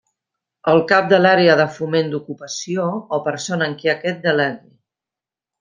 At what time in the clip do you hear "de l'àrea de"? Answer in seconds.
1.11-1.67